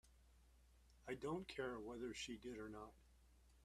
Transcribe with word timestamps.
I 1.07 1.13
don't 1.13 1.47
care 1.47 1.77
whether 1.77 2.11
she 2.15 2.35
did 2.35 2.57
or 2.57 2.69
not. 2.69 2.91